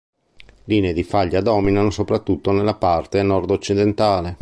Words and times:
Linee 0.65 0.93
di 0.93 1.03
faglia 1.03 1.41
dominano 1.41 1.91
soprattutto 1.91 2.51
nella 2.51 2.73
parte 2.73 3.21
nord-occidentale. 3.21 4.39